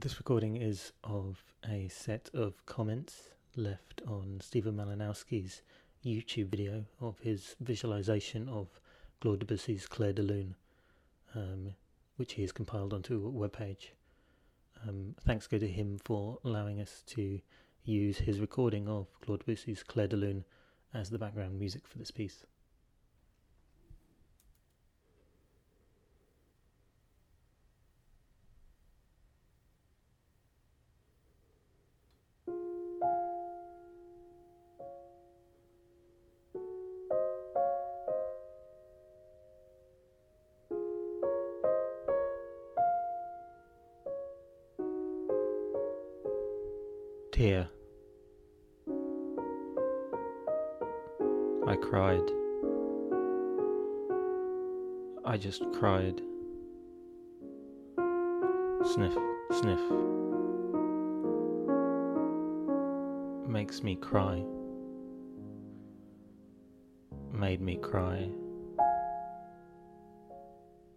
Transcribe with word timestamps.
This 0.00 0.18
recording 0.18 0.54
is 0.54 0.92
of 1.02 1.42
a 1.68 1.88
set 1.88 2.30
of 2.32 2.64
comments 2.66 3.30
left 3.56 4.00
on 4.06 4.38
Stephen 4.40 4.76
Malinowski's 4.76 5.62
YouTube 6.06 6.50
video 6.50 6.84
of 7.00 7.18
his 7.18 7.56
visualization 7.58 8.48
of 8.48 8.68
Claude 9.20 9.40
Debussy's 9.40 9.88
Clair 9.88 10.12
de 10.12 10.22
Lune, 10.22 10.54
um, 11.34 11.74
which 12.14 12.34
he 12.34 12.42
has 12.42 12.52
compiled 12.52 12.94
onto 12.94 13.26
a 13.26 13.48
webpage. 13.48 13.88
Um, 14.86 15.16
thanks 15.26 15.48
go 15.48 15.58
to 15.58 15.66
him 15.66 15.98
for 16.04 16.38
allowing 16.44 16.80
us 16.80 17.02
to 17.08 17.40
use 17.82 18.18
his 18.18 18.38
recording 18.38 18.86
of 18.86 19.08
Claude 19.20 19.44
Debussy's 19.44 19.82
Clair 19.82 20.06
de 20.06 20.16
Lune 20.16 20.44
as 20.94 21.10
the 21.10 21.18
background 21.18 21.58
music 21.58 21.88
for 21.88 21.98
this 21.98 22.12
piece. 22.12 22.44
Tear. 47.38 47.68
I 51.68 51.76
cried. 51.76 52.28
I 55.24 55.36
just 55.36 55.62
cried. 55.78 56.20
Sniff, 58.92 59.16
sniff. 59.52 59.80
Makes 63.48 63.84
me 63.84 63.94
cry. 63.94 64.42
Made 67.32 67.60
me 67.60 67.76
cry. 67.76 68.28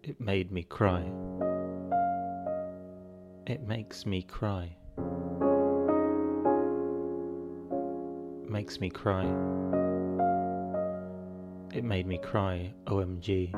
It 0.01 0.19
made 0.19 0.51
me 0.51 0.63
cry. 0.63 1.03
It 3.45 3.61
makes 3.67 4.07
me 4.07 4.23
cry. 4.23 4.75
Makes 8.51 8.81
me 8.81 8.89
cry. 8.89 9.23
It 11.73 11.85
made 11.85 12.05
me 12.05 12.17
cry, 12.17 12.73
OMG. 12.85 13.55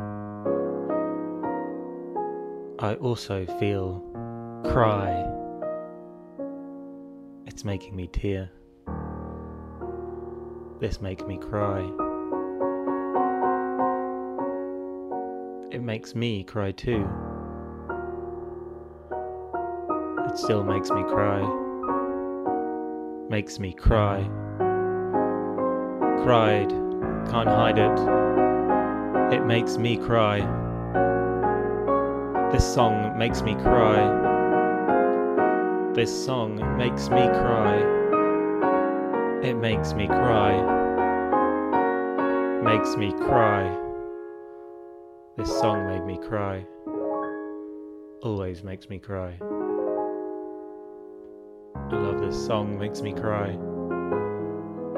I 2.78 2.94
also 3.02 3.48
feel 3.60 4.04
cry. 4.66 5.28
It's 7.48 7.66
making 7.66 7.96
me 7.96 8.06
tear. 8.06 8.52
This 10.80 11.02
makes 11.02 11.24
me 11.24 11.40
cry. 11.40 11.82
It 15.72 15.82
makes 15.82 16.14
me 16.14 16.44
cry 16.44 16.72
too. 16.72 17.10
It 20.30 20.38
still 20.38 20.64
makes 20.64 20.92
me 20.92 21.02
cry. 21.02 21.42
Makes 23.28 23.58
me 23.58 23.74
cry. 23.74 24.30
Cried 26.24 26.84
can't 27.34 27.50
hide 27.50 27.80
it. 27.80 29.36
It 29.36 29.44
makes 29.44 29.78
me 29.78 29.98
cry. 29.98 30.40
This 32.52 32.64
song 32.74 33.18
makes 33.18 33.42
me 33.42 33.56
cry. 33.56 33.98
This 35.96 36.26
song 36.26 36.78
makes 36.78 37.10
me 37.10 37.28
cry. 37.28 37.80
It 39.42 39.56
makes 39.56 39.94
me 39.94 40.06
cry. 40.06 40.54
Makes 42.62 42.96
me 42.96 43.12
cry. 43.14 43.76
This 45.38 45.50
song 45.60 45.88
made 45.88 46.06
me 46.06 46.20
cry. 46.28 46.66
Always 48.22 48.64
makes 48.64 48.90
me 48.90 49.00
cry. 49.00 49.40
I 51.76 51.96
love 51.96 52.22
this 52.22 52.46
song, 52.46 52.78
makes 52.78 53.02
me 53.02 53.14
cry. 53.14 53.58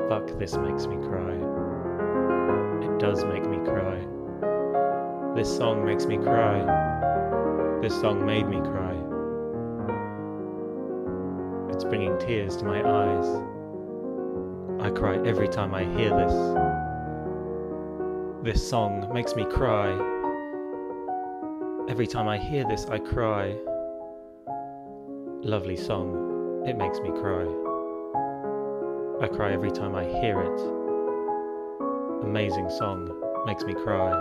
Fuck, 0.09 0.37
this 0.37 0.55
makes 0.55 0.85
me 0.85 0.97
cry 0.97 1.33
It 2.85 2.99
does 2.99 3.25
make 3.25 3.43
me 3.43 3.57
cry. 3.57 4.05
This 5.35 5.57
song 5.57 5.83
makes 5.83 6.05
me 6.05 6.17
cry. 6.17 6.59
This 7.81 7.99
song 7.99 8.23
made 8.23 8.47
me 8.47 8.57
cry. 8.57 8.95
It's 11.73 11.83
bringing 11.83 12.17
tears 12.19 12.55
to 12.57 12.65
my 12.65 12.81
eyes. 12.87 13.27
I 14.79 14.91
cry 14.91 15.17
every 15.25 15.47
time 15.47 15.73
I 15.73 15.83
hear 15.83 16.09
this. 16.09 16.33
This 18.43 18.69
song 18.69 19.11
makes 19.11 19.35
me 19.35 19.43
cry. 19.45 19.89
Every 21.89 22.05
time 22.05 22.27
I 22.27 22.37
hear 22.37 22.63
this, 22.67 22.85
I 22.85 22.99
cry. 22.99 23.55
Lovely 25.41 25.75
song. 25.75 26.63
It 26.67 26.77
makes 26.77 26.99
me 26.99 27.09
cry. 27.09 27.64
I 29.21 29.27
cry 29.27 29.53
every 29.53 29.71
time 29.71 29.95
I 29.95 30.03
hear 30.03 30.41
it 30.41 30.85
amazing 32.35 32.69
song. 32.69 33.07
Makes 33.45 33.63
me 33.63 33.73
cry. 33.73 34.11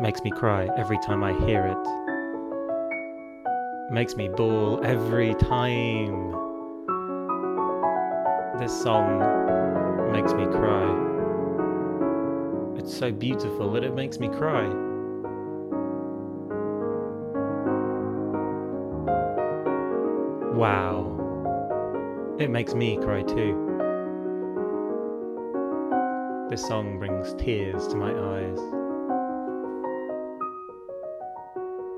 Makes 0.00 0.22
me 0.22 0.30
cry 0.30 0.68
every 0.76 0.98
time 0.98 1.24
I 1.24 1.32
hear 1.46 1.64
it. 1.64 1.86
Makes 3.90 4.16
me 4.16 4.28
bawl 4.28 4.80
every 4.84 5.34
time. 5.36 6.32
This 8.58 8.82
song 8.82 10.12
makes 10.12 10.34
me 10.34 10.44
cry. 10.44 10.84
It's 12.76 12.94
so 12.94 13.12
beautiful 13.12 13.72
that 13.72 13.82
it 13.82 13.94
makes 13.94 14.18
me 14.18 14.28
cry. 14.28 14.66
Wow. 20.52 21.25
It 22.38 22.50
makes 22.50 22.74
me 22.74 22.98
cry 22.98 23.22
too. 23.22 23.56
This 26.50 26.66
song 26.68 26.98
brings 26.98 27.32
tears 27.42 27.88
to 27.88 27.96
my 27.96 28.12
eyes. 28.12 28.58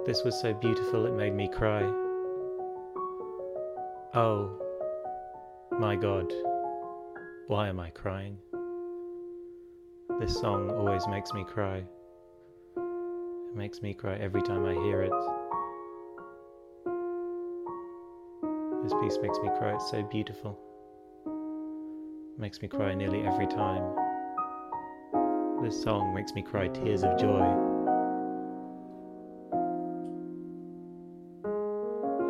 This 0.07 0.23
was 0.23 0.41
so 0.41 0.55
beautiful 0.55 1.07
it 1.07 1.15
made 1.15 1.35
me 1.35 1.49
cry. 1.49 1.83
Oh, 4.15 4.51
my 5.77 5.97
God, 5.97 6.33
why 7.49 7.69
am 7.69 7.81
I 7.81 7.91
crying? 7.91 8.39
This 10.21 10.39
song 10.39 10.71
always 10.71 11.05
makes 11.09 11.35
me 11.35 11.45
cry. 11.45 11.83
It 12.77 13.57
makes 13.57 13.83
me 13.83 13.93
cry 13.93 14.17
every 14.19 14.43
time 14.43 14.65
I 14.65 14.75
hear 14.75 15.03
it. 15.03 15.38
This 18.89 18.97
piece 19.03 19.19
makes 19.21 19.39
me 19.41 19.51
cry, 19.59 19.75
it's 19.75 19.91
so 19.91 20.03
beautiful. 20.03 20.59
Makes 22.39 22.63
me 22.63 22.69
cry 22.69 22.95
nearly 22.95 23.21
every 23.21 23.47
time. 23.47 23.83
This 25.63 25.83
song 25.83 26.15
makes 26.15 26.33
me 26.33 26.41
cry 26.41 26.69
tears 26.69 27.05
of 27.05 27.19
joy. 27.19 27.45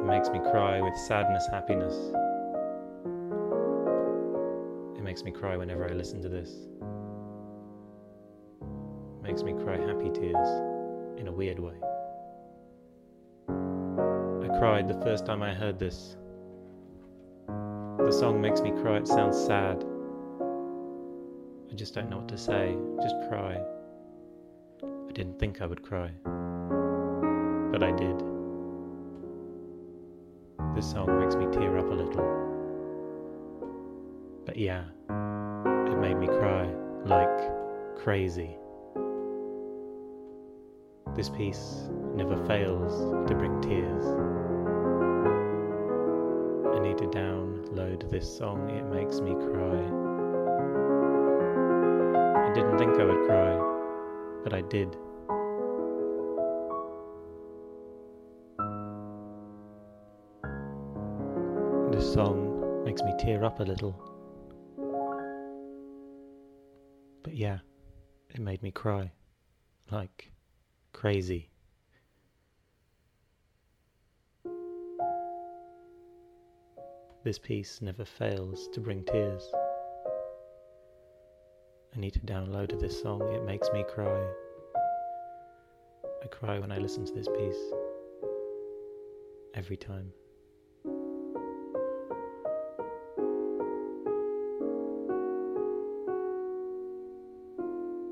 It 0.00 0.04
makes 0.04 0.30
me 0.30 0.40
cry 0.50 0.80
with 0.80 0.96
sadness, 0.96 1.46
happiness. 1.48 1.94
It 4.98 5.04
makes 5.04 5.22
me 5.22 5.30
cry 5.30 5.56
whenever 5.56 5.88
I 5.88 5.92
listen 5.92 6.20
to 6.22 6.28
this. 6.28 6.50
It 8.62 9.22
makes 9.22 9.44
me 9.44 9.52
cry 9.52 9.76
happy 9.76 10.10
tears 10.10 10.48
in 11.20 11.28
a 11.28 11.32
weird 11.32 11.60
way. 11.60 11.76
I 13.48 14.58
cried 14.58 14.88
the 14.88 15.00
first 15.04 15.24
time 15.24 15.40
I 15.40 15.54
heard 15.54 15.78
this. 15.78 16.16
The 17.98 18.12
song 18.12 18.40
makes 18.40 18.60
me 18.60 18.70
cry, 18.70 18.96
it 18.96 19.06
sounds 19.06 19.38
sad 19.38 19.84
I 21.70 21.74
just 21.74 21.94
don't 21.94 22.08
know 22.08 22.18
what 22.18 22.28
to 22.28 22.38
say. 22.38 22.76
Just 23.02 23.14
cry. 23.28 23.60
I 24.82 25.12
didn't 25.12 25.38
think 25.38 25.60
I 25.60 25.66
would 25.66 25.82
cry, 25.82 26.10
but 27.70 27.82
I 27.82 27.92
did. 27.92 28.18
This 30.74 30.90
song 30.90 31.20
makes 31.20 31.36
me 31.36 31.46
tear 31.52 31.76
up 31.78 31.90
a 31.90 31.94
little. 31.94 32.24
But 34.46 34.56
yeah, 34.56 34.84
it 35.90 35.98
made 35.98 36.16
me 36.16 36.26
cry 36.26 36.70
like 37.04 37.98
crazy. 37.98 38.56
This 41.14 41.28
piece 41.28 41.90
never 42.14 42.36
fails 42.46 43.28
to 43.28 43.34
bring 43.34 43.60
tears. 43.60 44.04
I 46.74 46.78
need 46.80 46.96
to 46.98 47.10
this 48.00 48.38
song, 48.38 48.70
It 48.70 48.84
Makes 48.84 49.20
Me 49.20 49.32
Cry. 49.34 50.08
I 52.48 52.52
didn't 52.54 52.78
think 52.78 52.98
I 52.98 53.04
would 53.04 53.26
cry, 53.26 53.58
but 54.44 54.54
I 54.54 54.62
did. 54.62 54.96
This 61.92 62.12
song 62.12 62.84
makes 62.84 63.02
me 63.02 63.12
tear 63.18 63.44
up 63.44 63.60
a 63.60 63.64
little. 63.64 63.94
But 67.22 67.34
yeah, 67.34 67.58
it 68.30 68.40
made 68.40 68.62
me 68.62 68.70
cry. 68.70 69.12
Like 69.90 70.30
crazy. 70.92 71.50
This 77.24 77.38
piece 77.38 77.82
never 77.82 78.04
fails 78.04 78.68
to 78.72 78.80
bring 78.80 79.02
tears. 79.02 79.42
I 81.94 81.98
need 81.98 82.12
to 82.12 82.20
download 82.20 82.78
this 82.78 83.02
song, 83.02 83.20
it 83.34 83.44
makes 83.44 83.68
me 83.72 83.84
cry. 83.92 84.24
I 86.22 86.26
cry 86.28 86.60
when 86.60 86.70
I 86.70 86.78
listen 86.78 87.04
to 87.06 87.12
this 87.12 87.26
piece. 87.26 87.56
Every 89.54 89.76
time. 89.76 90.12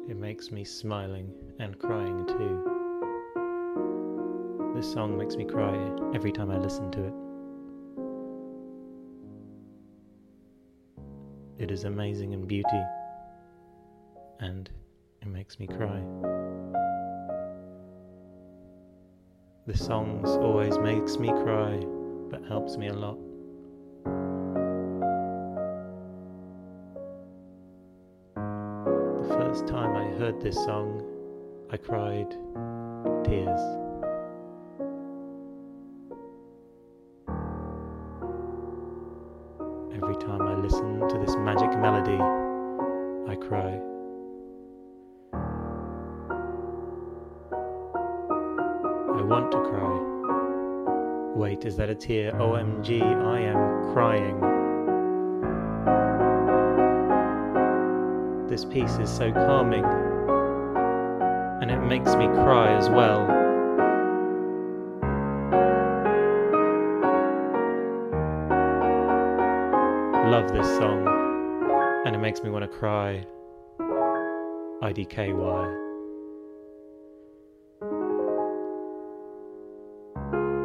It 0.08 0.16
makes 0.16 0.50
me 0.50 0.64
smiling 0.64 1.32
and 1.60 1.78
crying 1.78 2.26
too. 2.26 2.72
This 4.74 4.92
song 4.92 5.16
makes 5.16 5.36
me 5.36 5.44
cry 5.44 5.76
every 6.12 6.32
time 6.32 6.50
I 6.50 6.58
listen 6.58 6.90
to 6.90 7.04
it. 7.04 7.25
It 11.58 11.70
is 11.70 11.84
amazing 11.84 12.32
in 12.32 12.46
beauty, 12.46 12.82
and 14.40 14.68
it 15.22 15.28
makes 15.28 15.58
me 15.58 15.66
cry. 15.66 16.02
The 19.66 19.74
songs 19.74 20.28
always 20.28 20.76
makes 20.78 21.16
me 21.18 21.28
cry, 21.28 21.78
but 22.30 22.44
helps 22.44 22.76
me 22.76 22.88
a 22.88 22.92
lot. 22.92 23.16
The 29.22 29.34
first 29.34 29.66
time 29.66 29.96
I 29.96 30.04
heard 30.18 30.38
this 30.42 30.56
song, 30.56 31.02
I 31.70 31.78
cried 31.78 32.30
tears. 33.24 33.85
Listen 40.66 40.98
to 41.08 41.16
this 41.18 41.36
magic 41.36 41.70
melody, 41.78 42.18
I 43.30 43.36
cry. 43.36 43.78
I 49.16 49.22
want 49.22 49.52
to 49.52 49.60
cry. 49.60 51.36
Wait, 51.36 51.64
is 51.64 51.76
that 51.76 51.88
a 51.88 51.94
tear? 51.94 52.32
OMG, 52.32 53.00
I 53.00 53.40
am 53.42 53.92
crying. 53.92 54.40
This 58.48 58.64
piece 58.64 58.98
is 58.98 59.08
so 59.08 59.30
calming, 59.30 59.84
and 61.62 61.70
it 61.70 61.78
makes 61.78 62.16
me 62.16 62.26
cry 62.26 62.76
as 62.76 62.88
well. 62.88 63.45
Love 70.46 70.54
this 70.54 70.78
song, 70.78 71.06
and 72.06 72.14
it 72.14 72.18
makes 72.18 72.42
me 72.42 72.50
want 72.50 72.62
to 72.62 72.78
cry. 72.78 73.24
IDKY. 74.80 75.82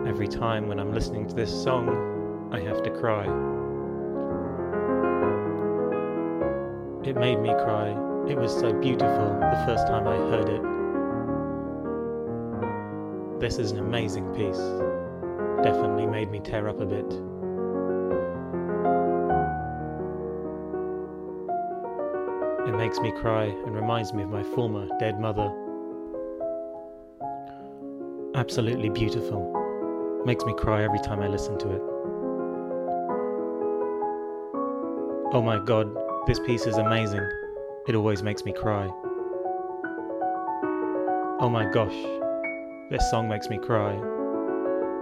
Every 0.08 0.28
time 0.28 0.68
when 0.68 0.80
I'm 0.80 0.94
listening 0.94 1.28
to 1.30 1.34
this 1.34 1.50
song, 1.50 2.50
I 2.54 2.60
have 2.60 2.84
to 2.84 2.92
cry. 2.92 3.24
It 7.04 7.16
made 7.16 7.40
me 7.40 7.50
cry. 7.50 7.90
It 8.30 8.38
was 8.38 8.54
so 8.54 8.74
beautiful 8.74 9.40
the 9.40 9.64
first 9.66 9.88
time 9.88 10.08
I 10.08 10.16
heard 10.16 10.50
it. 10.50 10.62
This 13.40 13.58
is 13.58 13.72
an 13.72 13.80
amazing 13.80 14.32
piece. 14.36 14.62
Definitely 15.64 16.06
made 16.06 16.30
me 16.30 16.40
tear 16.40 16.70
up 16.70 16.80
a 16.82 16.86
bit. 16.86 17.31
It 22.72 22.78
makes 22.78 23.00
me 23.02 23.12
cry 23.12 23.44
and 23.44 23.76
reminds 23.76 24.14
me 24.14 24.24
of 24.24 24.30
my 24.30 24.44
former 24.44 24.88
dead 24.98 25.20
mother. 25.20 25.52
Absolutely 28.34 28.88
beautiful. 28.88 30.22
Makes 30.26 30.46
me 30.46 30.54
cry 30.54 30.82
every 30.82 31.00
time 31.00 31.20
I 31.20 31.28
listen 31.28 31.58
to 31.60 31.70
it. 31.70 31.82
Oh 35.34 35.42
my 35.44 35.60
god, 35.60 35.94
this 36.28 36.40
piece 36.40 36.66
is 36.66 36.78
amazing. 36.78 37.28
It 37.90 37.96
always 37.96 38.24
makes 38.24 38.46
me 38.46 38.54
cry. 38.54 38.88
Oh 41.42 41.50
my 41.52 41.70
gosh, 41.74 41.98
this 42.90 43.12
song 43.12 43.28
makes 43.28 43.50
me 43.50 43.58
cry. 43.58 43.98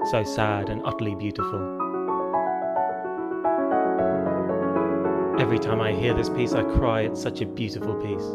So 0.09 0.23
sad 0.23 0.69
and 0.69 0.81
utterly 0.85 1.13
beautiful. 1.13 1.88
Every 5.39 5.57
time 5.57 5.79
I 5.79 5.93
hear 5.93 6.13
this 6.13 6.29
piece, 6.29 6.51
I 6.51 6.63
cry. 6.63 7.03
It's 7.03 7.21
such 7.21 7.39
a 7.39 7.45
beautiful 7.45 7.95
piece. 7.95 8.27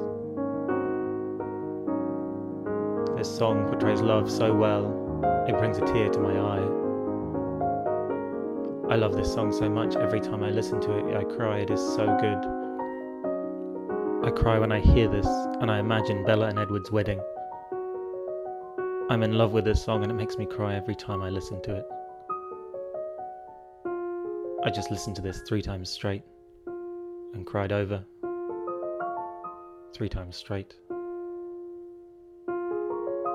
This 3.19 3.29
song 3.29 3.69
portrays 3.69 4.01
love 4.01 4.31
so 4.31 4.55
well, 4.55 4.87
it 5.47 5.59
brings 5.59 5.77
a 5.77 5.83
tear 5.83 6.09
to 6.09 6.19
my 6.19 6.33
eye. 6.33 6.65
I 8.95 8.97
love 8.97 9.15
this 9.15 9.31
song 9.31 9.53
so 9.53 9.69
much. 9.69 9.97
Every 9.97 10.19
time 10.19 10.43
I 10.43 10.49
listen 10.49 10.81
to 10.81 10.97
it, 10.97 11.15
I 11.15 11.25
cry. 11.25 11.59
It 11.59 11.69
is 11.69 11.79
so 11.79 12.06
good. 12.23 12.39
I 14.27 14.31
cry 14.31 14.59
when 14.59 14.73
I 14.73 14.81
hear 14.81 15.07
this 15.07 15.27
and 15.61 15.71
I 15.71 15.81
imagine 15.81 16.25
Bella 16.25 16.47
and 16.47 16.59
Edward's 16.59 16.91
wedding. 16.91 17.21
I'm 19.11 19.23
in 19.23 19.37
love 19.37 19.53
with 19.53 19.67
this 19.67 19.85
song 19.85 20.05
and 20.05 20.11
it 20.11 20.15
makes 20.15 20.39
me 20.39 20.47
cry 20.47 20.75
every 20.75 20.95
time 20.95 21.21
I 21.21 21.29
listen 21.29 21.61
to 21.65 21.77
it. 21.77 21.87
I 24.65 24.71
just 24.71 24.91
listened 24.91 25.17
to 25.17 25.23
this 25.23 25.43
three 25.47 25.61
times 25.61 25.91
straight 25.91 26.23
and 27.35 27.45
cried 27.45 27.73
over 27.73 28.05
three 29.93 30.09
times 30.09 30.37
straight. 30.37 30.75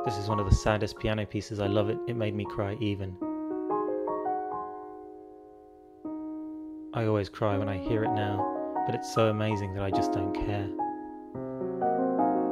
This 0.06 0.18
is 0.18 0.28
one 0.28 0.40
of 0.40 0.50
the 0.50 0.56
saddest 0.56 0.98
piano 0.98 1.26
pieces. 1.26 1.60
I 1.60 1.68
love 1.68 1.90
it. 1.90 1.98
It 2.08 2.16
made 2.16 2.34
me 2.34 2.46
cry 2.46 2.78
even. 2.80 3.16
I 6.94 7.06
always 7.06 7.30
cry 7.30 7.58
when 7.58 7.70
I 7.70 7.78
hear 7.78 8.04
it 8.04 8.12
now, 8.12 8.84
but 8.86 8.96
it's 8.96 9.14
so 9.14 9.28
amazing 9.28 9.74
that 9.76 9.84
I 9.84 9.92
just 9.92 10.12
don't 10.12 10.34
care. 10.34 10.68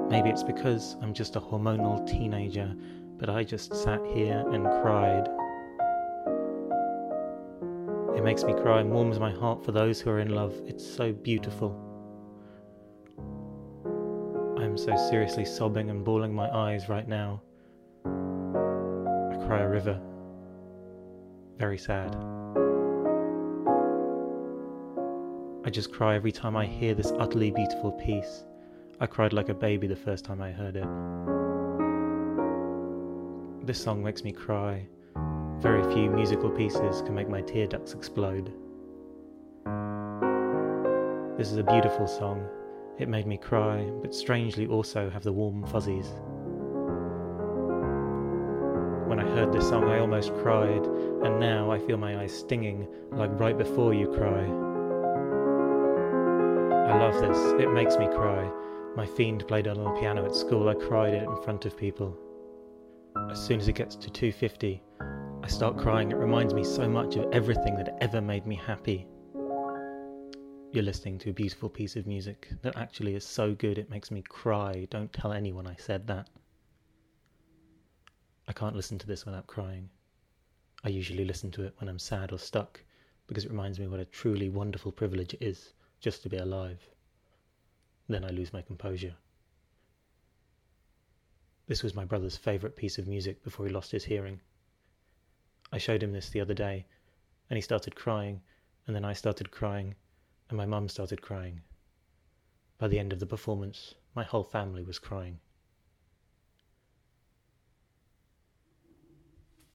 Maybe 0.10 0.30
it's 0.30 0.44
because 0.44 0.96
I'm 1.02 1.14
just 1.14 1.36
a 1.36 1.42
hormonal 1.42 2.06
teenager, 2.08 2.76
but 3.18 3.30
I 3.30 3.44
just 3.44 3.76
sat 3.76 4.06
here 4.06 4.46
and 4.52 4.66
cried. 4.82 5.28
It 8.18 8.24
makes 8.24 8.44
me 8.44 8.54
cry 8.54 8.82
and 8.82 8.90
warms 8.90 9.20
my 9.20 9.32
heart 9.32 9.64
for 9.64 9.72
those 9.72 10.02
who 10.02 10.10
are 10.10 10.20
in 10.20 10.30
love. 10.30 10.56
It's 10.66 10.84
so 10.84 11.14
beautiful. 11.14 11.70
I'm 14.58 14.76
so 14.76 14.98
seriously 15.12 15.46
sobbing 15.46 15.92
and 15.92 16.04
bawling 16.04 16.34
my 16.34 16.50
eyes 16.50 16.90
right 16.90 17.08
now. 17.08 17.44
I 18.04 19.46
cry 19.46 19.62
a 19.62 19.70
river. 19.70 20.02
Very 21.60 21.78
sad. 21.78 22.16
I 25.64 25.70
just 25.70 25.94
cry 25.94 26.16
every 26.16 26.32
time 26.32 26.58
I 26.58 26.66
hear 26.66 26.96
this 26.96 27.12
utterly 27.20 27.52
beautiful 27.52 27.92
piece. 27.92 28.46
I 29.00 29.06
cried 29.06 29.32
like 29.32 29.50
a 29.50 29.54
baby 29.54 29.86
the 29.86 29.96
first 29.96 30.26
time 30.26 30.42
I 30.42 30.52
heard 30.52 30.76
it. 30.76 30.88
This 33.68 33.80
song 33.80 34.04
makes 34.04 34.24
me 34.24 34.32
cry. 34.32 34.88
Very 35.60 35.84
few 35.92 36.12
musical 36.12 36.52
pieces 36.52 37.02
can 37.02 37.16
make 37.16 37.28
my 37.28 37.42
tear 37.42 37.66
ducts 37.66 37.94
explode. 37.94 38.54
This 41.36 41.52
is 41.52 41.58
a 41.58 41.64
beautiful 41.64 42.08
song. 42.08 42.48
It 43.00 43.10
made 43.10 43.26
me 43.26 43.38
cry, 43.38 43.90
but 44.02 44.14
strangely 44.14 44.68
also 44.68 45.10
have 45.10 45.24
the 45.24 45.34
warm 45.34 45.66
fuzzies. 45.66 46.08
When 49.08 49.20
I 49.20 49.24
heard 49.24 49.52
this 49.52 49.68
song, 49.68 49.86
I 49.86 49.98
almost 49.98 50.32
cried, 50.36 50.86
and 50.86 51.40
now 51.40 51.72
I 51.72 51.80
feel 51.80 51.98
my 51.98 52.20
eyes 52.20 52.38
stinging, 52.38 52.88
like 53.12 53.32
right 53.40 53.58
before 53.58 53.96
you 53.96 54.08
cry. 54.10 54.44
I 56.88 57.00
love 57.00 57.20
this, 57.20 57.38
it 57.60 57.72
makes 57.72 57.98
me 57.98 58.06
cry. 58.06 58.48
My 58.96 59.08
fiend 59.08 59.48
played 59.48 59.68
on 59.68 59.84
the 59.84 59.90
piano 60.00 60.24
at 60.24 60.36
school, 60.36 60.70
I 60.70 60.76
cried 60.76 61.16
it 61.16 61.24
in 61.24 61.36
front 61.44 61.66
of 61.66 61.76
people. 61.76 62.16
As 63.32 63.44
soon 63.44 63.60
as 63.60 63.68
it 63.68 63.74
gets 63.74 63.96
to 63.96 64.10
250, 64.12 64.84
I 65.48 65.50
start 65.50 65.78
crying. 65.78 66.12
It 66.12 66.18
reminds 66.18 66.54
me 66.54 66.66
so 66.66 66.90
much 66.90 67.16
of 67.16 67.32
everything 67.32 67.78
that 67.78 67.98
ever 68.02 68.20
made 68.20 68.46
me 68.46 68.56
happy. 68.56 69.08
You're 70.74 70.84
listening 70.84 71.18
to 71.20 71.30
a 71.30 71.34
beautiful 71.34 71.70
piece 71.70 71.96
of 71.96 72.06
music 72.06 72.50
that 72.64 72.76
actually 72.76 73.16
is 73.16 73.24
so 73.24 73.56
good 73.56 73.78
it 73.78 73.90
makes 73.90 74.12
me 74.12 74.22
cry. 74.24 74.88
Don't 74.90 75.14
tell 75.14 75.32
anyone 75.32 75.66
I 75.66 75.78
said 75.78 76.06
that. 76.08 76.30
I 78.50 78.52
can't 78.52 78.76
listen 78.76 78.98
to 79.00 79.08
this 79.08 79.26
without 79.26 79.48
crying. 79.48 79.90
I 80.84 80.90
usually 80.90 81.24
listen 81.24 81.50
to 81.52 81.64
it 81.64 81.76
when 81.80 81.88
I'm 81.88 81.98
sad 81.98 82.34
or 82.34 82.40
stuck, 82.40 82.82
because 83.28 83.46
it 83.46 83.52
reminds 83.52 83.80
me 83.80 83.88
what 83.88 84.02
a 84.02 84.06
truly 84.06 84.50
wonderful 84.50 84.92
privilege 84.92 85.34
it 85.34 85.42
is 85.42 85.72
just 86.02 86.24
to 86.24 86.30
be 86.30 86.36
alive. 86.36 86.90
Then 88.10 88.26
I 88.26 88.32
lose 88.32 88.52
my 88.52 88.62
composure. 88.62 89.16
This 91.68 91.84
was 91.84 91.96
my 91.96 92.04
brother's 92.04 92.36
favourite 92.36 92.76
piece 92.76 92.98
of 92.98 93.08
music 93.08 93.46
before 93.46 93.66
he 93.66 93.72
lost 93.72 93.92
his 93.92 94.04
hearing. 94.04 94.42
I 95.78 95.80
showed 95.80 96.02
him 96.02 96.12
this 96.12 96.32
the 96.32 96.42
other 96.42 96.56
day, 96.56 96.88
and 97.52 97.56
he 97.56 97.62
started 97.62 97.96
crying, 97.96 98.42
and 98.88 98.96
then 98.96 99.06
I 99.06 99.14
started 99.14 99.52
crying, 99.52 99.94
and 100.50 100.58
my 100.58 100.66
mum 100.66 100.90
started 100.90 101.22
crying. 101.22 101.62
By 102.80 102.88
the 102.88 102.98
end 102.98 103.14
of 103.14 103.20
the 103.20 103.28
performance, 103.28 103.94
my 104.16 104.24
whole 104.24 104.44
family 104.44 104.82
was 104.82 104.98
crying. 104.98 105.40